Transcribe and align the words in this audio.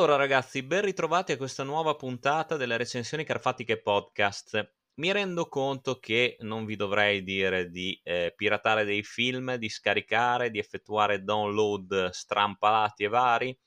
Allora 0.00 0.16
ragazzi, 0.16 0.62
ben 0.62 0.80
ritrovati 0.80 1.32
a 1.32 1.36
questa 1.36 1.62
nuova 1.62 1.94
puntata 1.94 2.56
delle 2.56 2.78
recensioni 2.78 3.22
carfatiche 3.22 3.82
podcast. 3.82 4.76
Mi 4.94 5.12
rendo 5.12 5.46
conto 5.46 5.98
che 5.98 6.38
non 6.40 6.64
vi 6.64 6.74
dovrei 6.74 7.22
dire 7.22 7.68
di 7.68 8.00
eh, 8.02 8.32
piratare 8.34 8.86
dei 8.86 9.02
film, 9.02 9.56
di 9.56 9.68
scaricare, 9.68 10.50
di 10.50 10.58
effettuare 10.58 11.22
download 11.22 12.08
strampalati 12.12 13.04
e 13.04 13.08
vari, 13.08 13.58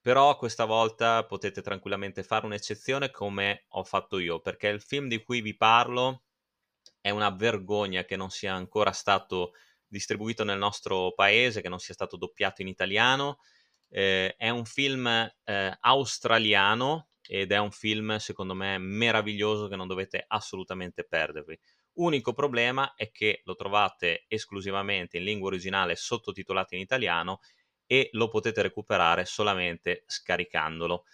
però 0.00 0.36
questa 0.36 0.64
volta 0.64 1.24
potete 1.24 1.62
tranquillamente 1.62 2.24
fare 2.24 2.46
un'eccezione 2.46 3.12
come 3.12 3.66
ho 3.68 3.84
fatto 3.84 4.18
io, 4.18 4.40
perché 4.40 4.66
il 4.66 4.82
film 4.82 5.06
di 5.06 5.22
cui 5.22 5.40
vi 5.40 5.56
parlo 5.56 6.24
è 7.00 7.10
una 7.10 7.30
vergogna 7.30 8.04
che 8.04 8.16
non 8.16 8.30
sia 8.30 8.52
ancora 8.52 8.90
stato 8.90 9.52
distribuito 9.86 10.42
nel 10.42 10.58
nostro 10.58 11.12
paese, 11.14 11.60
che 11.60 11.68
non 11.68 11.78
sia 11.78 11.94
stato 11.94 12.16
doppiato 12.16 12.62
in 12.62 12.68
italiano 12.68 13.38
eh, 13.90 14.34
è 14.36 14.48
un 14.50 14.64
film 14.64 15.06
eh, 15.06 15.76
australiano 15.80 17.08
ed 17.26 17.52
è 17.52 17.58
un 17.58 17.70
film 17.70 18.16
secondo 18.16 18.54
me 18.54 18.78
meraviglioso 18.78 19.68
che 19.68 19.76
non 19.76 19.86
dovete 19.86 20.24
assolutamente 20.26 21.04
perdervi. 21.04 21.58
Unico 21.94 22.32
problema 22.32 22.94
è 22.94 23.10
che 23.10 23.42
lo 23.44 23.54
trovate 23.54 24.24
esclusivamente 24.28 25.18
in 25.18 25.24
lingua 25.24 25.48
originale 25.48 25.96
sottotitolato 25.96 26.74
in 26.74 26.80
italiano 26.80 27.40
e 27.86 28.08
lo 28.12 28.28
potete 28.28 28.62
recuperare 28.62 29.24
solamente 29.24 30.04
scaricandolo 30.06 31.04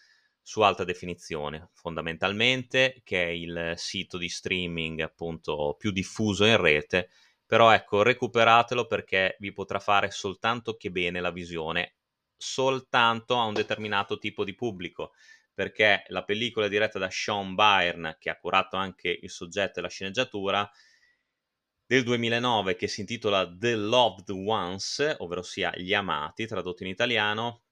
su 0.42 0.60
alta 0.60 0.84
definizione, 0.84 1.70
fondamentalmente, 1.72 3.00
che 3.02 3.24
è 3.24 3.28
il 3.28 3.72
sito 3.76 4.18
di 4.18 4.28
streaming 4.28 5.00
appunto 5.00 5.74
più 5.78 5.90
diffuso 5.90 6.44
in 6.44 6.58
rete. 6.58 7.08
Però 7.46 7.70
ecco, 7.70 8.02
recuperatelo 8.02 8.86
perché 8.86 9.36
vi 9.38 9.52
potrà 9.52 9.78
fare 9.78 10.10
soltanto 10.10 10.76
che 10.76 10.90
bene 10.90 11.20
la 11.20 11.30
visione 11.30 11.94
soltanto 12.36 13.38
a 13.38 13.44
un 13.44 13.54
determinato 13.54 14.18
tipo 14.18 14.44
di 14.44 14.54
pubblico, 14.54 15.12
perché 15.52 16.04
la 16.08 16.24
pellicola 16.24 16.68
diretta 16.68 16.98
da 16.98 17.08
Sean 17.10 17.54
Byrne, 17.54 18.16
che 18.18 18.30
ha 18.30 18.36
curato 18.36 18.76
anche 18.76 19.16
il 19.20 19.30
soggetto 19.30 19.78
e 19.78 19.82
la 19.82 19.88
sceneggiatura, 19.88 20.68
del 21.86 22.02
2009 22.02 22.76
che 22.76 22.88
si 22.88 23.00
intitola 23.00 23.46
The 23.56 23.76
Loved 23.76 24.30
Ones, 24.30 25.16
ovvero 25.18 25.42
sia 25.42 25.70
Gli 25.76 25.92
Amati, 25.92 26.46
tradotto 26.46 26.82
in 26.82 26.88
italiano. 26.88 27.62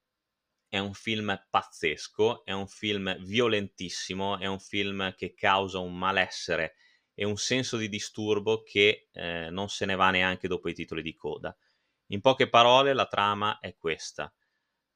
È 0.67 0.77
un 0.79 0.93
film 0.93 1.47
pazzesco, 1.49 2.45
è 2.45 2.51
un 2.51 2.67
film 2.67 3.15
violentissimo, 3.23 4.39
è 4.39 4.45
un 4.47 4.59
film 4.59 5.13
che 5.15 5.33
causa 5.33 5.79
un 5.79 5.97
malessere 5.97 6.75
e 7.13 7.25
un 7.25 7.37
senso 7.37 7.77
di 7.77 7.89
disturbo 7.89 8.63
che 8.63 9.09
eh, 9.11 9.49
non 9.51 9.69
se 9.69 9.85
ne 9.85 9.95
va 9.95 10.09
neanche 10.09 10.47
dopo 10.47 10.69
i 10.69 10.73
titoli 10.73 11.01
di 11.01 11.13
coda. 11.15 11.55
In 12.07 12.21
poche 12.21 12.49
parole, 12.49 12.93
la 12.93 13.07
trama 13.07 13.59
è 13.59 13.75
questa. 13.75 14.33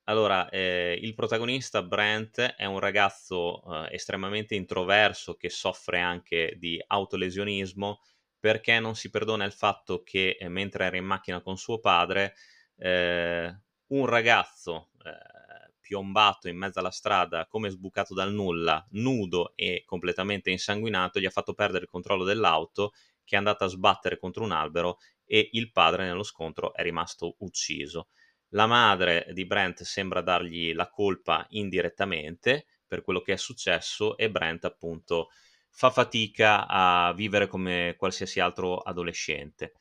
Allora, 0.09 0.47
eh, 0.49 0.97
il 1.01 1.13
protagonista 1.13 1.83
Brent 1.83 2.39
è 2.39 2.63
un 2.65 2.79
ragazzo 2.79 3.61
eh, 3.89 3.93
estremamente 3.93 4.55
introverso 4.55 5.35
che 5.35 5.49
soffre 5.49 5.99
anche 5.99 6.55
di 6.57 6.81
autolesionismo 6.85 7.99
perché 8.39 8.79
non 8.79 8.95
si 8.95 9.09
perdona 9.09 9.43
il 9.43 9.51
fatto 9.51 10.03
che 10.03 10.37
eh, 10.39 10.47
mentre 10.47 10.85
era 10.85 10.95
in 10.95 11.03
macchina 11.03 11.41
con 11.41 11.57
suo 11.57 11.79
padre, 11.79 12.35
eh, 12.77 13.53
un 13.87 14.05
ragazzo 14.05 14.91
eh, 15.03 15.71
piombato 15.81 16.47
in 16.47 16.55
mezzo 16.57 16.79
alla 16.79 16.91
strada 16.91 17.45
come 17.45 17.69
sbucato 17.69 18.13
dal 18.13 18.31
nulla, 18.31 18.85
nudo 18.91 19.51
e 19.55 19.83
completamente 19.85 20.51
insanguinato, 20.51 21.19
gli 21.19 21.25
ha 21.25 21.29
fatto 21.29 21.53
perdere 21.53 21.83
il 21.83 21.89
controllo 21.89 22.23
dell'auto 22.23 22.91
che 23.25 23.35
è 23.35 23.37
andata 23.37 23.65
a 23.65 23.67
sbattere 23.67 24.17
contro 24.17 24.43
un 24.45 24.53
albero 24.53 24.99
e 25.25 25.49
il 25.51 25.69
padre 25.71 26.05
nello 26.05 26.23
scontro 26.23 26.73
è 26.73 26.81
rimasto 26.81 27.35
ucciso. 27.39 28.07
La 28.51 28.65
madre 28.65 29.27
di 29.33 29.45
Brent 29.45 29.83
sembra 29.83 30.21
dargli 30.21 30.73
la 30.73 30.89
colpa 30.89 31.45
indirettamente 31.49 32.65
per 32.87 33.01
quello 33.01 33.21
che 33.21 33.33
è 33.33 33.37
successo 33.37 34.15
e 34.17 34.29
Brent 34.31 34.63
appunto 34.65 35.29
fa 35.69 35.89
fatica 35.91 36.65
a 36.67 37.13
vivere 37.13 37.47
come 37.47 37.95
qualsiasi 37.97 38.39
altro 38.39 38.77
adolescente. 38.79 39.73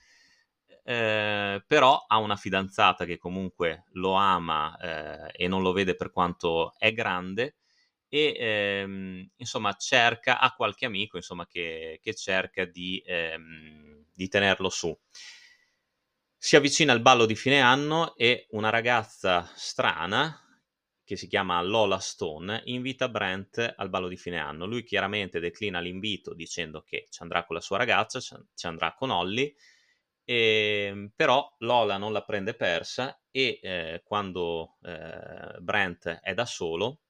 Eh, 0.84 1.64
però 1.66 2.04
ha 2.06 2.18
una 2.18 2.36
fidanzata 2.36 3.04
che 3.04 3.18
comunque 3.18 3.84
lo 3.92 4.12
ama 4.14 4.76
eh, 4.78 5.44
e 5.44 5.48
non 5.48 5.62
lo 5.62 5.72
vede 5.72 5.94
per 5.96 6.10
quanto 6.10 6.74
è 6.78 6.92
grande 6.92 7.56
e 8.08 8.34
ehm, 8.38 9.30
insomma 9.36 9.72
cerca, 9.74 10.38
ha 10.38 10.52
qualche 10.54 10.86
amico 10.86 11.16
insomma 11.16 11.46
che, 11.46 11.98
che 12.02 12.14
cerca 12.14 12.64
di, 12.64 13.02
ehm, 13.04 14.04
di 14.12 14.28
tenerlo 14.28 14.68
su. 14.68 14.96
Si 16.38 16.54
avvicina 16.54 16.92
il 16.92 17.00
ballo 17.00 17.26
di 17.26 17.34
fine 17.34 17.60
anno 17.60 18.14
e 18.14 18.46
una 18.50 18.70
ragazza 18.70 19.50
strana 19.54 20.40
che 21.02 21.16
si 21.16 21.28
chiama 21.28 21.62
Lola 21.62 21.98
Stone 21.98 22.62
invita 22.66 23.08
Brent 23.08 23.74
al 23.76 23.88
ballo 23.88 24.06
di 24.06 24.16
fine 24.16 24.38
anno. 24.38 24.66
Lui 24.66 24.84
chiaramente 24.84 25.40
declina 25.40 25.80
l'invito 25.80 26.34
dicendo 26.34 26.82
che 26.82 27.06
ci 27.10 27.22
andrà 27.22 27.44
con 27.44 27.56
la 27.56 27.62
sua 27.62 27.78
ragazza, 27.78 28.20
ci 28.20 28.66
andrà 28.66 28.92
con 28.94 29.10
Holly, 29.10 29.54
e, 30.24 30.88
ehm, 30.90 31.12
però 31.16 31.52
Lola 31.58 31.96
non 31.96 32.12
la 32.12 32.22
prende 32.22 32.54
persa 32.54 33.18
e 33.30 33.58
eh, 33.62 34.02
quando 34.04 34.76
eh, 34.82 35.58
Brent 35.60 36.08
è 36.08 36.34
da 36.34 36.44
solo, 36.44 37.00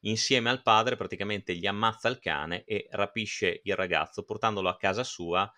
insieme 0.00 0.50
al 0.50 0.62
padre 0.62 0.96
praticamente 0.96 1.54
gli 1.54 1.66
ammazza 1.66 2.08
il 2.08 2.18
cane 2.18 2.64
e 2.64 2.86
rapisce 2.90 3.60
il 3.64 3.76
ragazzo 3.76 4.24
portandolo 4.24 4.68
a 4.68 4.76
casa 4.76 5.04
sua 5.04 5.50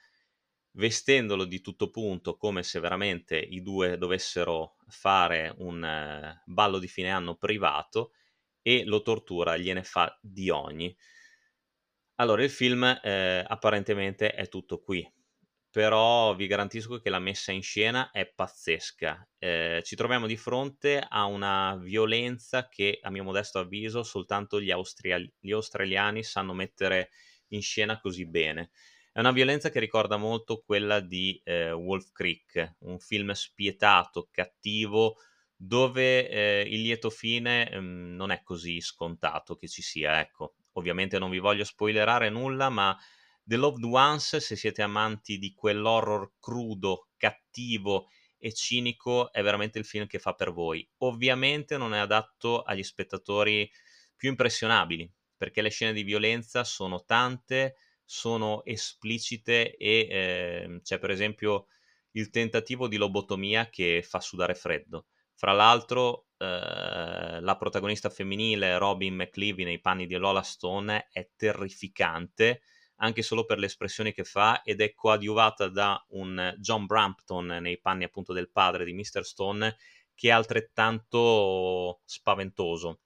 vestendolo 0.73 1.45
di 1.45 1.61
tutto 1.61 1.91
punto 1.91 2.37
come 2.37 2.63
se 2.63 2.81
veramente 2.81 3.37
i 3.39 3.63
due 3.63 3.99
dovessero 3.99 4.77
fare 4.89 5.55
un 5.59 5.85
eh, 5.85 6.43
ballo 6.47 6.79
di 6.79 6.89
fine 6.89 7.11
anno 7.11 7.37
privato 7.37 8.13
e 8.63 8.85
lo 8.85 9.03
tortura, 9.03 9.57
gliene 9.57 9.83
fa 9.85 10.19
di 10.21 10.51
ogni. 10.51 10.95
Allora 12.17 12.43
il 12.45 12.51
film 12.51 12.85
eh, 13.03 13.45
apparentemente 13.47 14.33
è 14.33 14.49
tutto 14.49 14.81
qui, 14.81 15.07
però 15.71 16.35
vi 16.35 16.47
garantisco 16.47 16.99
che 16.99 17.11
la 17.11 17.19
messa 17.19 17.53
in 17.53 17.63
scena 17.63 18.11
è 18.11 18.31
pazzesca. 18.33 19.29
Eh, 19.39 19.83
ci 19.85 19.97
troviamo 19.97 20.27
di 20.27 20.37
fronte 20.37 21.05
a 21.07 21.25
una 21.25 21.77
violenza 21.77 22.69
che 22.69 22.99
a 23.03 23.11
mio 23.11 23.25
modesto 23.25 23.59
avviso 23.59 24.03
soltanto 24.03 24.61
gli, 24.61 24.71
austria- 24.71 25.19
gli 25.19 25.51
australiani 25.53 26.23
sanno 26.23 26.53
mettere 26.53 27.11
in 27.49 27.63
scena 27.63 27.99
così 27.99 28.27
bene. 28.29 28.71
È 29.15 29.21
una 29.21 29.33
violenza 29.33 29.69
che 29.69 29.79
ricorda 29.79 30.17
molto 30.17 30.63
quella 30.65 31.01
di 31.01 31.39
eh, 31.45 31.71
Wolf 31.71 32.13
Creek, 32.13 32.77
un 32.79 32.99
film 32.99 33.33
spietato, 33.33 34.29
cattivo, 34.31 35.19
dove 35.55 36.31
eh, 36.31 36.65
il 36.67 36.81
lieto 36.81 37.11
fine 37.11 37.69
ehm, 37.69 38.15
non 38.17 38.31
è 38.31 38.43
così 38.43 38.81
scontato 38.81 39.57
che 39.57 39.69
ci 39.69 39.83
sia. 39.83 40.19
Ecco, 40.19 40.55
ovviamente 40.73 41.19
non 41.19 41.29
vi 41.29 41.41
voglio 41.41 41.65
spoilerare 41.65 42.31
nulla, 42.31 42.71
ma 42.71 42.97
The 43.43 43.57
Loved 43.57 43.85
Ones, 43.85 44.39
se 44.39 44.57
siete 44.57 44.81
amanti 44.81 45.37
di 45.37 45.53
quell'horror 45.53 46.33
crudo, 46.41 47.09
cattivo 47.19 48.09
e 48.39 48.55
cinico, 48.55 49.31
è 49.31 49.43
veramente 49.43 49.79
il 49.79 49.85
film 49.85 50.07
che 50.07 50.21
fa 50.21 50.33
per 50.33 50.53
voi. 50.53 50.89
Ovviamente 51.01 51.77
non 51.77 51.93
è 51.93 51.99
adatto 51.99 52.63
agli 52.63 52.83
spettatori 52.83 53.71
più 54.17 54.31
impressionabili, 54.31 55.07
perché 55.37 55.61
le 55.61 55.69
scene 55.69 55.93
di 55.93 56.03
violenza 56.03 56.65
sono 56.65 57.05
tante, 57.05 57.75
sono 58.05 58.65
esplicite 58.65 59.77
e 59.77 60.07
eh, 60.11 60.81
c'è 60.83 60.99
per 60.99 61.11
esempio 61.11 61.67
il 62.13 62.31
tentativo 62.31 62.89
di 62.89 62.97
lobotomia 62.97 63.69
che 63.69 64.05
fa 64.07 64.21
sudare 64.21 64.55
freddo. 64.55 65.07
Fra 65.35 65.53
l'altro, 65.53 66.27
eh, 66.37 67.41
la 67.41 67.57
protagonista 67.59 68.11
femminile 68.11 68.79
Robin 68.79 69.15
McLeavy 69.15 69.65
nei 69.65 69.81
panni 69.81 70.07
di 70.07 70.15
Lola 70.17 70.43
Stone 70.43 71.09
è 71.11 71.31
terrificante 71.37 72.63
anche 72.97 73.23
solo 73.23 73.45
per 73.45 73.59
le 73.59 73.67
espressioni 73.67 74.13
che 74.13 74.25
fa 74.25 74.63
ed 74.63 74.81
è 74.81 74.95
coadiuvata 74.95 75.69
da 75.69 76.05
un 76.11 76.55
John 76.59 76.87
Brampton 76.87 77.47
nei 77.47 77.81
panni 77.81 78.05
appunto 78.05 78.33
del 78.33 78.51
padre 78.51 78.85
di 78.85 78.93
Mr. 78.93 79.25
Stone 79.25 79.77
che 80.15 80.29
è 80.29 80.33
altrettanto 80.33 82.01
spaventoso. 82.05 83.01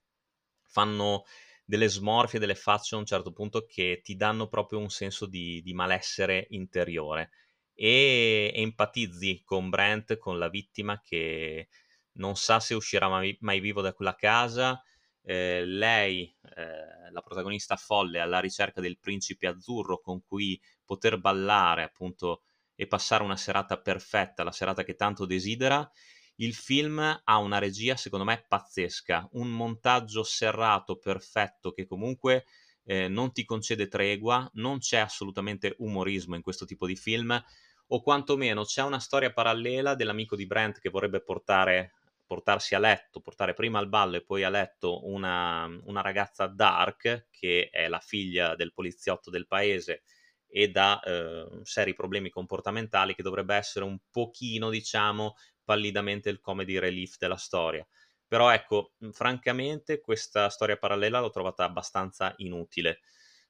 Fanno 0.65 1.25
delle 1.67 1.89
smorfie, 1.89 2.39
delle 2.39 2.55
facce 2.55 2.95
a 2.95 2.99
un 2.99 3.05
certo 3.05 3.33
punto 3.33 3.67
che 3.67 4.01
ti 4.03 4.15
danno 4.17 4.47
proprio 4.47 4.79
un 4.79 4.89
senso 4.89 5.27
di, 5.27 5.61
di 5.63 5.75
malessere 5.75 6.47
interiore 6.51 7.31
e, 7.75 8.53
empatizzi 8.55 9.43
con 9.45 9.69
Brent, 9.69 10.17
con 10.17 10.39
la 10.39 10.49
vittima 10.49 11.01
che 11.03 11.69
non 12.13 12.37
sa 12.37 12.59
se 12.61 12.75
uscirà 12.75 13.09
mai, 13.09 13.37
mai 13.41 13.61
vivo 13.61 13.83
da 13.83 13.93
quella 13.93 14.15
casa. 14.15 14.83
Eh, 15.23 15.65
lei, 15.67 16.35
eh, 16.55 17.11
la 17.11 17.21
protagonista 17.21 17.77
folle, 17.77 18.21
alla 18.21 18.41
ricerca 18.41 18.81
del 18.81 18.99
principe 18.99 19.49
azzurro 19.49 20.01
con 20.01 20.23
cui 20.23 20.59
poter 20.85 21.19
ballare 21.19 21.83
appunto 21.83 22.43
e 22.75 22.87
passare 22.87 23.25
una 23.25 23.37
serata 23.37 23.79
perfetta, 23.79 24.45
la 24.45 24.53
serata 24.53 24.85
che 24.85 24.95
tanto 24.95 25.27
desidera 25.27 25.89
il 26.37 26.55
film 26.55 26.99
ha 26.99 27.39
una 27.39 27.59
regia, 27.59 27.97
secondo 27.97 28.25
me, 28.25 28.45
pazzesca, 28.47 29.29
un 29.33 29.49
montaggio 29.49 30.23
serrato, 30.23 30.97
perfetto, 30.97 31.73
che 31.73 31.87
comunque 31.87 32.45
eh, 32.85 33.09
non 33.09 33.33
ti 33.33 33.45
concede 33.45 33.89
tregua, 33.89 34.49
non 34.55 34.79
c'è 34.79 34.99
assolutamente 34.99 35.75
umorismo 35.79 36.35
in 36.35 36.43
questo 36.43 36.65
tipo 36.65 36.87
di 36.87 36.97
film, 36.97 37.43
o 37.89 38.03
quantomeno 38.03 38.65
c'è 38.65 38.83
una 38.83 38.99
storia 38.99 39.33
parallela 39.33 39.95
dell'amico 39.95 40.37
di 40.37 40.47
Brent 40.47 40.81
che 40.81 40.91
vorrebbe 40.91 41.23
portare 41.23 41.93
portarsi 42.27 42.75
a 42.75 42.81
letto, 42.81 43.21
portare 43.21 43.55
prima 43.55 43.79
al 43.79 43.89
ballo 43.89 44.17
e 44.17 44.25
poi 44.25 44.43
a 44.43 44.51
letto 44.51 45.07
una, 45.07 45.65
una 45.85 46.01
ragazza 46.01 46.49
dark, 46.49 47.29
che 47.31 47.69
è 47.71 47.89
la 47.89 48.01
figlia 48.01 48.57
del 48.57 48.73
poliziotto 48.73 49.31
del 49.31 49.47
paese 49.47 50.03
e 50.49 50.71
ha 50.75 51.01
eh, 51.05 51.61
seri 51.63 51.95
problemi 51.95 52.31
comportamentali, 52.31 53.15
che 53.15 53.23
dovrebbe 53.23 53.55
essere 53.55 53.85
un 53.85 53.99
pochino, 54.11 54.71
diciamo, 54.71 55.37
pallidamente 55.67 56.31
il 56.31 56.41
comedy 56.41 56.79
relief 56.79 57.19
della 57.19 57.37
storia. 57.37 57.87
Però 58.27 58.51
ecco, 58.51 58.95
francamente 59.13 60.01
questa 60.01 60.49
storia 60.49 60.79
parallela 60.79 61.21
l'ho 61.21 61.31
trovata 61.31 61.65
abbastanza 61.65 62.33
inutile. 62.39 63.01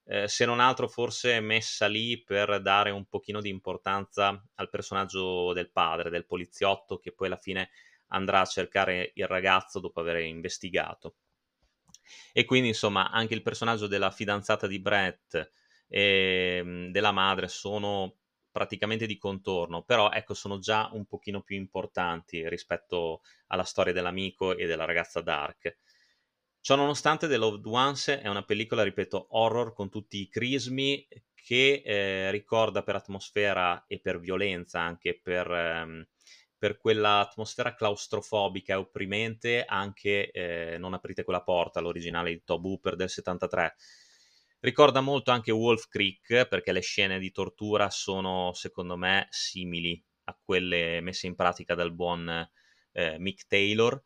Eh, 0.04 0.28
se 0.28 0.44
non 0.44 0.60
altro 0.60 0.88
forse 0.88 1.40
messa 1.40 1.86
lì 1.86 2.22
per 2.22 2.60
dare 2.62 2.90
un 2.90 3.06
pochino 3.06 3.40
di 3.40 3.48
importanza 3.48 4.42
al 4.54 4.68
personaggio 4.68 5.52
del 5.52 5.70
padre, 5.70 6.10
del 6.10 6.26
poliziotto, 6.26 6.98
che 6.98 7.12
poi 7.12 7.28
alla 7.28 7.36
fine 7.36 7.70
andrà 8.08 8.40
a 8.40 8.46
cercare 8.46 9.12
il 9.14 9.26
ragazzo 9.26 9.80
dopo 9.80 10.00
aver 10.00 10.18
investigato. 10.20 11.16
E 12.32 12.44
quindi 12.44 12.68
insomma 12.68 13.10
anche 13.10 13.34
il 13.34 13.42
personaggio 13.42 13.86
della 13.86 14.10
fidanzata 14.10 14.66
di 14.66 14.78
Brett 14.78 15.50
e 15.88 16.58
ehm, 16.58 16.90
della 16.90 17.12
madre 17.12 17.48
sono 17.48 18.18
praticamente 18.56 19.04
di 19.04 19.18
contorno, 19.18 19.82
però 19.82 20.10
ecco 20.10 20.32
sono 20.32 20.58
già 20.58 20.88
un 20.94 21.04
pochino 21.04 21.42
più 21.42 21.56
importanti 21.56 22.48
rispetto 22.48 23.20
alla 23.48 23.64
storia 23.64 23.92
dell'amico 23.92 24.56
e 24.56 24.64
della 24.64 24.86
ragazza 24.86 25.20
Dark. 25.20 25.76
Ciò 26.62 26.74
nonostante 26.74 27.28
The 27.28 27.36
Loved 27.36 27.66
Ones 27.66 28.08
è 28.08 28.26
una 28.28 28.44
pellicola, 28.44 28.82
ripeto, 28.82 29.26
horror 29.32 29.74
con 29.74 29.90
tutti 29.90 30.18
i 30.22 30.30
crismi 30.30 31.06
che 31.34 31.82
eh, 31.84 32.30
ricorda 32.30 32.82
per 32.82 32.94
atmosfera 32.94 33.84
e 33.86 34.00
per 34.00 34.18
violenza, 34.18 34.80
anche 34.80 35.20
per, 35.22 35.50
ehm, 35.50 36.06
per 36.56 36.78
quell'atmosfera 36.78 37.74
claustrofobica 37.74 38.72
e 38.72 38.76
opprimente, 38.76 39.66
anche 39.66 40.30
eh, 40.30 40.78
Non 40.78 40.94
aprite 40.94 41.24
quella 41.24 41.42
porta, 41.42 41.80
l'originale 41.80 42.30
di 42.30 42.42
Tob 42.42 42.64
Hooper 42.64 42.96
del 42.96 43.10
73. 43.10 43.76
Ricorda 44.66 45.00
molto 45.00 45.30
anche 45.30 45.52
Wolf 45.52 45.86
Creek 45.86 46.48
perché 46.48 46.72
le 46.72 46.80
scene 46.80 47.20
di 47.20 47.30
tortura 47.30 47.88
sono, 47.88 48.50
secondo 48.52 48.96
me, 48.96 49.28
simili 49.30 50.04
a 50.24 50.36
quelle 50.42 51.00
messe 51.00 51.28
in 51.28 51.36
pratica 51.36 51.76
dal 51.76 51.94
buon 51.94 52.28
eh, 52.90 53.16
Mick 53.20 53.46
Taylor. 53.46 54.02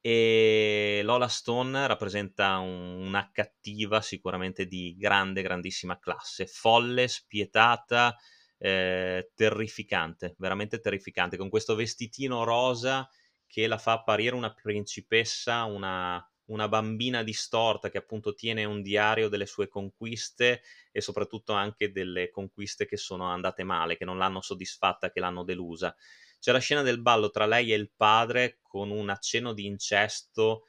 E 0.00 1.00
Lola 1.02 1.26
Stone 1.26 1.84
rappresenta 1.88 2.58
un, 2.58 3.06
una 3.06 3.28
cattiva 3.32 4.00
sicuramente 4.00 4.66
di 4.66 4.94
grande, 4.96 5.42
grandissima 5.42 5.98
classe, 5.98 6.46
folle, 6.46 7.08
spietata, 7.08 8.16
eh, 8.56 9.32
terrificante, 9.34 10.36
veramente 10.38 10.78
terrificante, 10.78 11.36
con 11.36 11.48
questo 11.48 11.74
vestitino 11.74 12.44
rosa 12.44 13.10
che 13.48 13.66
la 13.66 13.78
fa 13.78 13.94
apparire 13.94 14.36
una 14.36 14.54
principessa, 14.54 15.64
una, 15.64 16.24
una 16.48 16.68
bambina 16.68 17.22
distorta 17.22 17.90
che 17.90 17.98
appunto 17.98 18.34
tiene 18.34 18.64
un 18.64 18.82
diario 18.82 19.28
delle 19.28 19.46
sue 19.46 19.68
conquiste 19.68 20.62
e 20.92 21.00
soprattutto 21.00 21.52
anche 21.52 21.90
delle 21.92 22.30
conquiste 22.30 22.86
che 22.86 22.96
sono 22.96 23.24
andate 23.26 23.64
male, 23.64 23.96
che 23.96 24.04
non 24.04 24.18
l'hanno 24.18 24.40
soddisfatta, 24.40 25.10
che 25.10 25.20
l'hanno 25.20 25.44
delusa. 25.44 25.94
C'è 26.38 26.52
la 26.52 26.58
scena 26.58 26.82
del 26.82 27.00
ballo 27.00 27.30
tra 27.30 27.46
lei 27.46 27.72
e 27.72 27.76
il 27.76 27.90
padre 27.94 28.58
con 28.62 28.90
un 28.90 29.08
accenno 29.10 29.52
di 29.52 29.66
incesto 29.66 30.64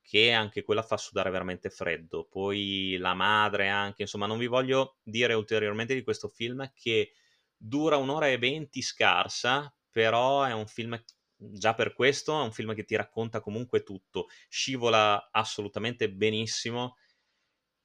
che 0.00 0.32
anche 0.32 0.62
quella 0.62 0.82
fa 0.82 0.96
sudare 0.96 1.30
veramente 1.30 1.70
freddo. 1.70 2.24
Poi 2.26 2.96
la 2.98 3.14
madre 3.14 3.68
anche, 3.68 4.02
insomma, 4.02 4.26
non 4.26 4.38
vi 4.38 4.46
voglio 4.46 4.98
dire 5.02 5.34
ulteriormente 5.34 5.94
di 5.94 6.02
questo 6.02 6.28
film 6.28 6.70
che 6.74 7.12
dura 7.56 7.96
un'ora 7.96 8.28
e 8.28 8.38
venti 8.38 8.80
scarsa, 8.82 9.74
però 9.90 10.44
è 10.44 10.52
un 10.52 10.66
film 10.66 10.98
già 11.38 11.74
per 11.74 11.92
questo 11.94 12.38
è 12.38 12.42
un 12.42 12.52
film 12.52 12.74
che 12.74 12.84
ti 12.84 12.96
racconta 12.96 13.40
comunque 13.40 13.82
tutto, 13.82 14.28
scivola 14.48 15.30
assolutamente 15.30 16.10
benissimo. 16.10 16.96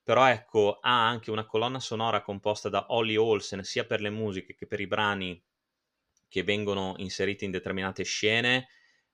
Però 0.04 0.26
ecco, 0.28 0.80
ha 0.82 1.08
anche 1.08 1.32
una 1.32 1.46
colonna 1.46 1.80
sonora 1.80 2.22
composta 2.22 2.70
da 2.70 2.88
Holly 2.90 3.16
Olsen 3.16 3.64
sia 3.64 3.86
per 3.86 4.02
le 4.02 4.10
musiche 4.10 4.56
che 4.56 4.68
per 4.68 4.80
i 4.82 4.88
brani 4.88 5.42
che 6.28 6.44
vengono 6.44 6.96
inseriti 6.98 7.46
in 7.46 7.52
determinate 7.52 8.04
scene, 8.04 8.68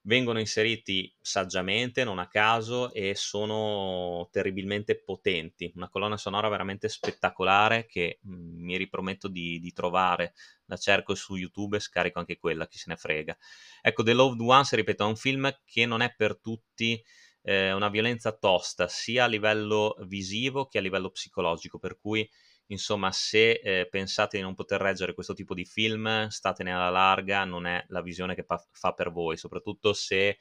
vengono 0.09 0.39
inseriti 0.39 1.15
saggiamente, 1.21 2.03
non 2.03 2.17
a 2.17 2.27
caso, 2.27 2.91
e 2.93 3.13
sono 3.13 4.27
terribilmente 4.31 4.99
potenti. 4.99 5.71
Una 5.75 5.87
colonna 5.87 6.17
sonora 6.17 6.49
veramente 6.49 6.89
spettacolare 6.89 7.85
che 7.85 8.19
mm, 8.27 8.63
mi 8.63 8.75
riprometto 8.75 9.27
di, 9.27 9.59
di, 9.59 9.71
trovare. 9.71 10.33
La 10.65 10.77
cerco 10.77 11.13
su 11.13 11.35
YouTube 11.35 11.77
e 11.77 11.79
scarico 11.79 12.17
anche 12.17 12.39
quella, 12.39 12.67
chi 12.67 12.79
se 12.79 12.85
ne 12.87 12.95
frega. 12.95 13.37
Ecco, 13.83 14.01
The 14.01 14.13
Loved 14.13 14.41
Ones, 14.41 14.73
ripeto, 14.73 15.03
è 15.03 15.07
un 15.07 15.15
film 15.15 15.55
che 15.63 15.85
non 15.85 16.01
è 16.01 16.11
per 16.15 16.39
tutti 16.39 16.99
eh, 17.43 17.71
una 17.71 17.89
violenza 17.89 18.31
tosta, 18.31 18.87
sia 18.87 19.25
a 19.25 19.27
livello 19.27 19.95
visivo 20.07 20.65
che 20.65 20.79
a 20.79 20.81
livello 20.81 21.11
psicologico, 21.11 21.77
per 21.77 21.99
cui 21.99 22.27
Insomma, 22.71 23.11
se 23.11 23.51
eh, 23.63 23.87
pensate 23.89 24.37
di 24.37 24.43
non 24.43 24.53
poter 24.53 24.79
reggere 24.79 25.13
questo 25.15 25.33
tipo 25.33 25.53
di 25.55 25.65
film, 25.65 26.27
statene 26.27 26.71
alla 26.71 26.89
larga, 26.89 27.43
non 27.43 27.65
è 27.65 27.83
la 27.89 28.01
visione 28.01 28.35
che 28.35 28.43
pa- 28.43 28.63
fa 28.71 28.93
per 28.93 29.11
voi, 29.11 29.37
soprattutto 29.37 29.91
se 29.93 30.37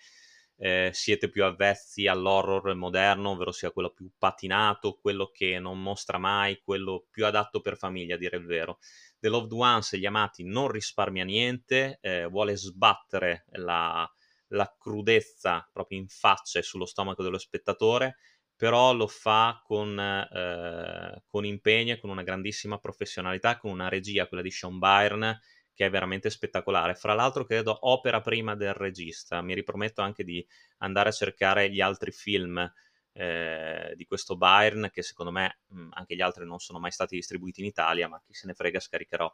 eh, 0.61 0.91
siete 0.93 1.31
più 1.31 1.45
avvezzi 1.45 2.07
all'horror 2.07 2.75
moderno, 2.75 3.31
ovvero 3.31 3.51
sia 3.53 3.71
quello 3.71 3.91
più 3.91 4.11
patinato, 4.19 4.99
quello 5.01 5.31
che 5.33 5.59
non 5.59 5.81
mostra 5.81 6.19
mai, 6.19 6.61
quello 6.63 7.07
più 7.11 7.25
adatto 7.25 7.61
per 7.61 7.79
famiglia, 7.79 8.17
a 8.17 8.19
dire 8.19 8.37
il 8.37 8.45
vero. 8.45 8.79
The 9.19 9.29
Loved 9.29 9.53
Ones, 9.53 9.97
gli 9.97 10.07
amati, 10.07 10.45
non 10.45 10.69
risparmia 10.69 11.25
niente, 11.25 11.99
eh, 12.03 12.27
vuole 12.27 12.57
sbattere 12.57 13.47
la, 13.53 14.09
la 14.49 14.77
crudezza 14.79 15.67
proprio 15.73 15.99
in 15.99 16.09
faccia 16.09 16.59
e 16.59 16.63
sullo 16.63 16.85
stomaco 16.87 17.23
dello 17.23 17.39
spettatore 17.39 18.17
però 18.59 18.93
lo 18.93 19.07
fa 19.07 19.63
con, 19.65 19.97
eh, 20.01 21.23
con 21.29 21.45
impegno 21.45 21.93
e 21.93 22.01
con 22.01 22.11
una 22.11 22.25
grandissima 22.25 22.79
professionalità, 22.79 23.57
con 23.57 23.71
una 23.71 23.89
regia, 23.89 24.27
quella 24.27 24.43
di 24.43 24.51
Sean 24.51 24.81
Byrne, 24.81 25.41
che 25.73 25.87
è 25.87 25.91
veramente 25.91 26.29
spettacolare. 26.29 26.97
Fra 26.97 27.15
l'altro, 27.15 27.45
credo 27.45 27.79
opera 27.89 28.21
prima 28.21 28.57
del 28.57 28.75
regista. 28.75 29.41
Mi 29.43 29.55
riprometto 29.55 30.03
anche 30.03 30.25
di 30.25 30.45
andare 30.79 31.11
a 31.11 31.13
cercare 31.13 31.71
gli 31.71 31.81
altri 31.81 32.11
film 32.11 32.59
eh, 33.13 33.93
di 33.95 34.05
questo 34.07 34.37
Byrne, 34.37 34.91
che 34.91 35.03
secondo 35.03 35.31
me 35.31 35.61
mh, 35.69 35.81
mm, 35.81 35.89
anche 35.93 36.17
gli 36.17 36.21
altri 36.21 36.45
non 36.45 36.59
sono 36.59 36.81
mai 36.81 36.91
stati 36.91 37.15
distribuiti 37.15 37.61
in 37.61 37.67
Italia, 37.67 38.09
ma 38.09 38.21
chi 38.27 38.35
se 38.35 38.49
ne 38.49 38.55
frega, 38.55 38.81
scaricherò 38.81 39.33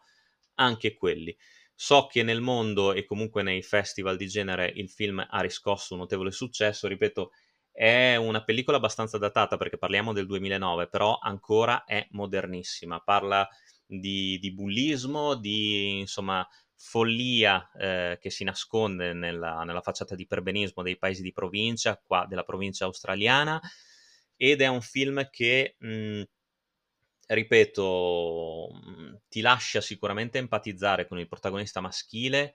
anche 0.57 0.93
quelli. 0.93 1.35
So 1.75 2.09
che 2.09 2.23
nel 2.23 2.43
mondo 2.43 2.93
e 2.93 3.07
comunque 3.07 3.43
nei 3.43 3.63
festival 3.63 4.19
di 4.19 4.29
genere 4.29 4.71
il 4.75 4.91
film 4.91 5.27
ha 5.27 5.41
riscosso 5.41 5.95
un 5.95 6.01
notevole 6.01 6.31
successo, 6.31 6.87
ripeto, 6.89 7.33
è 7.77 8.15
una 8.15 8.45
pellicola 8.45 8.77
abbastanza 8.77 9.19
datata 9.19 9.57
perché 9.57 9.77
parliamo 9.77 10.13
del 10.13 10.27
2009, 10.27 10.87
però 10.87 11.19
ancora 11.21 11.83
è 11.83 12.07
modernissima. 12.13 13.01
Parla 13.01 13.49
di, 13.85 14.39
di 14.39 14.55
bullismo, 14.55 15.35
di 15.35 15.99
insomma 15.99 16.47
follia 16.77 17.69
eh, 17.77 18.19
che 18.21 18.31
si 18.31 18.45
nasconde 18.45 19.13
nella, 19.13 19.65
nella, 19.65 19.81
facciata 19.81 20.15
di 20.15 20.25
perbenismo 20.25 20.85
dei 20.85 20.97
paesi 20.97 21.23
di 21.23 21.33
provincia, 21.33 22.01
qua 22.01 22.27
della 22.29 22.45
provincia 22.45 22.85
australiana, 22.85 23.61
ed 24.37 24.61
è 24.61 24.69
un 24.69 24.81
film 24.81 25.29
che, 25.31 25.75
mh, 25.79 25.89
mm, 25.89 26.23
ripeto, 27.27 28.69
mm, 28.73 29.15
ti 29.29 29.41
lascia 29.41 29.81
sicuramente 29.81 30.39
empatizzare 30.39 31.09
con 31.09 31.19
il 31.19 31.27
protagonista 31.27 31.81
maschile, 31.81 32.55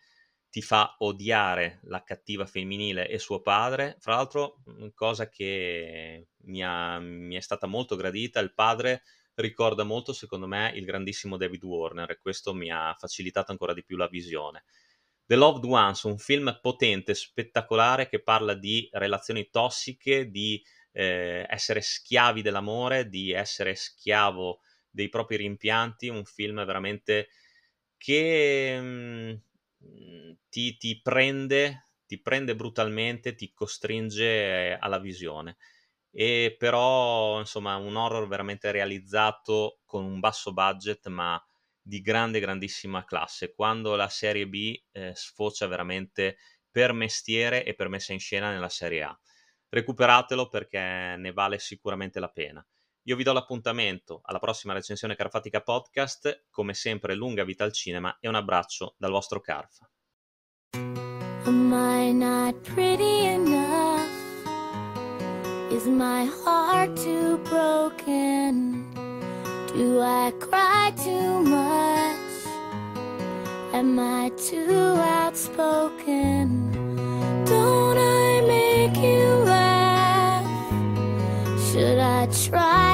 ti 0.50 0.62
fa 0.62 0.96
odiare 1.00 1.79
la 1.84 2.03
cattiva 2.03 2.46
femminile 2.46 3.08
e 3.08 3.20
suo 3.20 3.41
padre. 3.41 3.98
Fra 4.00 4.15
l'altro, 4.15 4.63
cosa 4.96 5.29
che 5.29 6.29
mi, 6.44 6.63
ha, 6.63 7.00
mi, 7.00 7.36
è 7.36 7.39
stata 7.39 7.68
molto 7.68 7.96
gradita, 7.96 8.39
il 8.39 8.53
padre 8.53 9.03
ricorda 9.36 9.84
molto, 9.84 10.12
secondo 10.12 10.48
me, 10.48 10.72
il 10.75 10.86
grandissimo 10.86 11.38
David 11.38 11.63
Warner 11.63 12.10
e 12.12 12.18
questo 12.18 12.53
mi 12.53 12.72
ha 12.72 12.96
facilitato 12.98 13.51
ancora 13.51 13.74
di 13.74 13.84
più 13.84 13.96
la 13.96 14.08
visione. 14.08 14.63
The 15.25 15.36
Loved 15.36 15.63
Ones, 15.63 16.03
un 16.03 16.18
film 16.18 16.58
potente, 16.60 17.13
spettacolare 17.13 18.10
che 18.10 18.22
parla 18.22 18.56
di 18.56 18.89
relazioni 18.91 19.50
tossiche, 19.51 20.32
di 20.32 20.62
eh, 20.91 21.46
essere 21.48 21.82
schiavi 21.82 22.41
dell'amore, 22.41 23.08
di 23.08 23.32
essere 23.32 23.75
schiavo 23.75 24.62
dei 24.89 25.10
propri 25.10 25.36
rimpianti, 25.38 26.10
un 26.10 26.25
film 26.25 26.65
veramente 26.65 27.29
che... 27.98 28.79
Mh, 28.82 28.86
mm, 28.86 29.36
ti, 30.50 30.78
ti, 30.78 31.02
prende, 31.02 31.86
ti 32.06 32.20
prende 32.22 32.56
brutalmente, 32.56 33.36
ti 33.36 33.52
costringe 33.54 34.78
alla 34.80 35.00
visione. 35.00 35.58
E 36.12 36.56
però, 36.58 37.40
insomma, 37.40 37.76
un 37.76 37.96
horror 37.96 38.28
veramente 38.28 38.72
realizzato 38.72 39.80
con 39.86 40.04
un 40.04 40.20
basso 40.20 40.54
budget, 40.54 41.08
ma 41.08 41.42
di 41.82 42.02
grande, 42.02 42.40
grandissima 42.40 43.06
classe. 43.06 43.54
Quando 43.54 43.96
la 43.96 44.10
serie 44.10 44.48
B 44.48 44.80
eh, 44.92 45.14
sfocia 45.16 45.68
veramente 45.68 46.38
per 46.70 46.94
mestiere 46.94 47.64
e 47.64 47.74
per 47.76 47.90
messa 47.90 48.14
in 48.14 48.20
scena 48.20 48.52
nella 48.52 48.70
serie 48.70 49.04
A. 49.04 49.20
Recuperatelo 49.70 50.50
perché 50.50 50.80
ne 51.18 51.32
vale 51.32 51.60
sicuramente 51.60 52.20
la 52.20 52.30
pena. 52.30 52.66
Io 53.10 53.16
vi 53.16 53.24
do 53.24 53.34
l'appuntamento 53.34 54.22
alla 54.22 54.38
prossima 54.38 54.74
recensione 54.74 55.16
Carfatica 55.16 55.62
Podcast, 55.62 56.46
come 56.51 56.75
sempre 56.75 57.16
lunga 57.16 57.44
vita 57.44 57.63
al 57.63 57.74
cinema 57.74 58.16
e 58.20 58.28
un 58.28 58.36
abbraccio 58.36 58.94
dal 59.00 59.10
vostro 59.10 59.42
Carfa. 59.42 59.89
I 60.75 62.13
not 62.13 62.54
pretty 62.72 63.25
enough? 63.25 64.08
Is 65.72 65.88
my 65.88 66.30
heart 66.46 66.96
too 67.01 67.39
broken? 67.50 68.88
Do 69.74 70.04
I 70.04 70.32
cry 70.38 70.94
too 70.96 71.42
much? 71.42 72.46
Am 73.74 73.98
I 73.98 74.30
too 74.36 75.00
outspoken? 75.01 76.70
Don't 77.46 77.98
I 77.98 78.42
make 78.46 78.96
you 79.01 79.46
laugh? 79.46 80.46
Should 81.72 81.98
I 81.98 82.28
try 82.46 82.88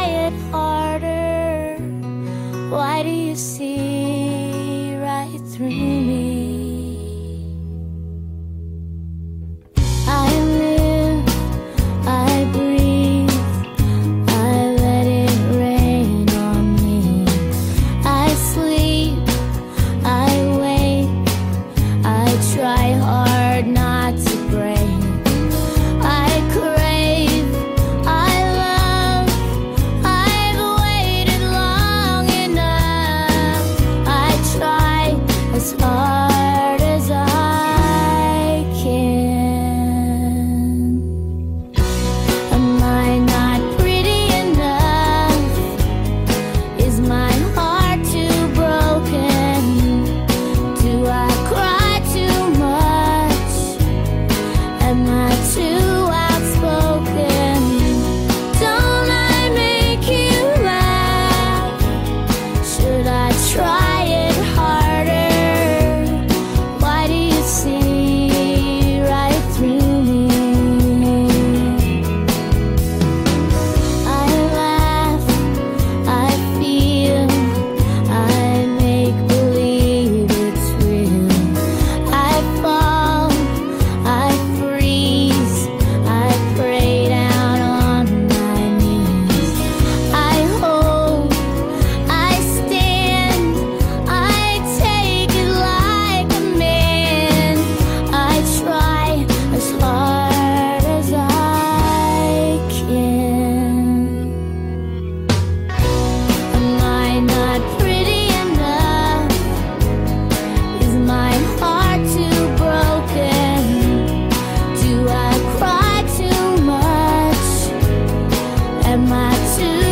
to 119.31 119.84